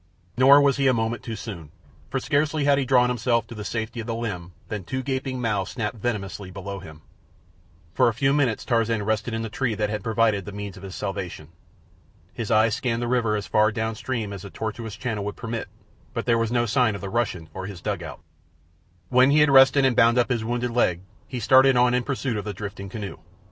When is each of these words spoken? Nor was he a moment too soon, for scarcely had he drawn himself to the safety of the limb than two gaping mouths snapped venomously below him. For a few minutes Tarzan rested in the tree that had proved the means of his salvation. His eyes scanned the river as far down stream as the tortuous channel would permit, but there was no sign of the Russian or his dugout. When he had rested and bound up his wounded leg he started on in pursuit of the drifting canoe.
Nor 0.35 0.61
was 0.61 0.77
he 0.77 0.87
a 0.87 0.95
moment 0.95 1.21
too 1.21 1.35
soon, 1.35 1.69
for 2.09 2.19
scarcely 2.19 2.63
had 2.65 2.79
he 2.79 2.85
drawn 2.85 3.07
himself 3.07 3.45
to 3.45 3.53
the 3.53 3.63
safety 3.63 3.99
of 3.99 4.07
the 4.07 4.15
limb 4.15 4.53
than 4.67 4.83
two 4.83 5.03
gaping 5.03 5.39
mouths 5.39 5.69
snapped 5.69 5.95
venomously 5.97 6.49
below 6.49 6.79
him. 6.79 7.03
For 7.93 8.07
a 8.07 8.13
few 8.15 8.33
minutes 8.33 8.65
Tarzan 8.65 9.03
rested 9.03 9.35
in 9.35 9.43
the 9.43 9.47
tree 9.49 9.75
that 9.75 9.91
had 9.91 10.03
proved 10.03 10.45
the 10.45 10.51
means 10.51 10.75
of 10.75 10.81
his 10.81 10.95
salvation. 10.95 11.49
His 12.33 12.49
eyes 12.49 12.73
scanned 12.73 13.03
the 13.03 13.07
river 13.07 13.35
as 13.35 13.45
far 13.45 13.71
down 13.71 13.93
stream 13.93 14.33
as 14.33 14.41
the 14.41 14.49
tortuous 14.49 14.95
channel 14.95 15.23
would 15.23 15.35
permit, 15.37 15.67
but 16.15 16.25
there 16.25 16.39
was 16.39 16.51
no 16.51 16.65
sign 16.65 16.95
of 16.95 17.01
the 17.01 17.07
Russian 17.11 17.47
or 17.53 17.67
his 17.67 17.79
dugout. 17.79 18.21
When 19.09 19.29
he 19.29 19.41
had 19.41 19.51
rested 19.51 19.85
and 19.85 19.95
bound 19.95 20.17
up 20.17 20.29
his 20.31 20.43
wounded 20.43 20.71
leg 20.71 21.01
he 21.27 21.39
started 21.39 21.77
on 21.77 21.93
in 21.93 22.01
pursuit 22.01 22.37
of 22.37 22.43
the 22.45 22.53
drifting 22.55 22.89
canoe. 22.89 23.19